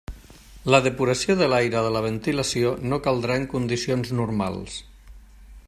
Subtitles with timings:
[0.75, 4.81] La depuració de l'aire de la ventilació no caldrà en condicions normals.